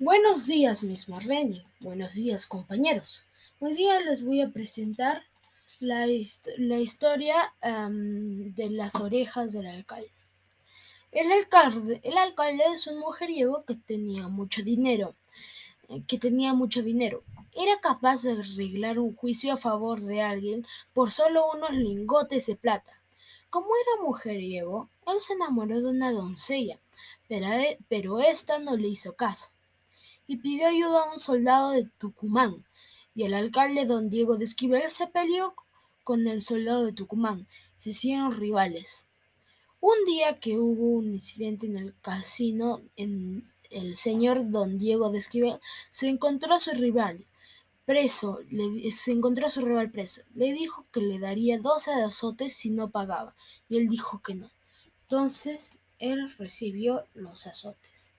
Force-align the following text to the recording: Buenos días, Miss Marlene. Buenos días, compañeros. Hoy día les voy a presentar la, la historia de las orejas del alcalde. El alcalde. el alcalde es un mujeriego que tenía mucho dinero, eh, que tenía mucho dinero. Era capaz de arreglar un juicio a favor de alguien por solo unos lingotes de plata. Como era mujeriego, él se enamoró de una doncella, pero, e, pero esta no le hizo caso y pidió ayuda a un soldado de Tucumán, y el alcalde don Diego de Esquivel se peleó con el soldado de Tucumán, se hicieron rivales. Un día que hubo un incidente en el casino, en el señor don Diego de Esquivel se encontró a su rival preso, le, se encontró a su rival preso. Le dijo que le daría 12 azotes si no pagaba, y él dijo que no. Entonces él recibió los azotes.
Buenos 0.00 0.46
días, 0.46 0.84
Miss 0.84 1.08
Marlene. 1.08 1.64
Buenos 1.80 2.14
días, 2.14 2.46
compañeros. 2.46 3.26
Hoy 3.58 3.72
día 3.72 3.98
les 3.98 4.24
voy 4.24 4.40
a 4.40 4.50
presentar 4.50 5.24
la, 5.80 6.06
la 6.06 6.78
historia 6.78 7.34
de 7.60 8.70
las 8.70 8.94
orejas 8.94 9.52
del 9.52 9.66
alcalde. 9.66 10.08
El 11.10 11.32
alcalde. 11.32 12.00
el 12.04 12.16
alcalde 12.16 12.62
es 12.72 12.86
un 12.86 13.00
mujeriego 13.00 13.64
que 13.64 13.74
tenía 13.74 14.28
mucho 14.28 14.62
dinero, 14.62 15.16
eh, 15.88 16.04
que 16.06 16.16
tenía 16.16 16.54
mucho 16.54 16.84
dinero. 16.84 17.24
Era 17.52 17.80
capaz 17.80 18.22
de 18.22 18.40
arreglar 18.40 19.00
un 19.00 19.16
juicio 19.16 19.54
a 19.54 19.56
favor 19.56 20.00
de 20.00 20.22
alguien 20.22 20.64
por 20.94 21.10
solo 21.10 21.50
unos 21.52 21.72
lingotes 21.72 22.46
de 22.46 22.54
plata. 22.54 23.02
Como 23.50 23.66
era 23.66 24.04
mujeriego, 24.04 24.90
él 25.08 25.18
se 25.18 25.32
enamoró 25.32 25.80
de 25.80 25.90
una 25.90 26.12
doncella, 26.12 26.78
pero, 27.26 27.48
e, 27.48 27.80
pero 27.88 28.20
esta 28.20 28.60
no 28.60 28.76
le 28.76 28.86
hizo 28.86 29.16
caso 29.16 29.48
y 30.28 30.36
pidió 30.36 30.68
ayuda 30.68 31.02
a 31.02 31.12
un 31.12 31.18
soldado 31.18 31.70
de 31.70 31.88
Tucumán, 31.98 32.64
y 33.14 33.24
el 33.24 33.34
alcalde 33.34 33.86
don 33.86 34.10
Diego 34.10 34.36
de 34.36 34.44
Esquivel 34.44 34.88
se 34.90 35.08
peleó 35.08 35.54
con 36.04 36.28
el 36.28 36.42
soldado 36.42 36.84
de 36.84 36.92
Tucumán, 36.92 37.48
se 37.76 37.90
hicieron 37.90 38.32
rivales. 38.32 39.06
Un 39.80 39.96
día 40.06 40.38
que 40.38 40.58
hubo 40.58 40.98
un 40.98 41.06
incidente 41.14 41.66
en 41.66 41.76
el 41.76 41.94
casino, 42.00 42.82
en 42.96 43.50
el 43.70 43.96
señor 43.96 44.50
don 44.50 44.76
Diego 44.76 45.10
de 45.10 45.18
Esquivel 45.18 45.60
se 45.88 46.08
encontró 46.08 46.54
a 46.54 46.58
su 46.58 46.72
rival 46.72 47.24
preso, 47.86 48.40
le, 48.50 48.90
se 48.90 49.12
encontró 49.12 49.46
a 49.46 49.50
su 49.50 49.62
rival 49.62 49.90
preso. 49.90 50.20
Le 50.34 50.52
dijo 50.52 50.84
que 50.92 51.00
le 51.00 51.18
daría 51.18 51.58
12 51.58 51.90
azotes 52.02 52.52
si 52.52 52.68
no 52.68 52.90
pagaba, 52.90 53.34
y 53.66 53.78
él 53.78 53.88
dijo 53.88 54.20
que 54.22 54.34
no. 54.34 54.50
Entonces 55.02 55.78
él 55.98 56.30
recibió 56.36 57.06
los 57.14 57.46
azotes. 57.46 58.12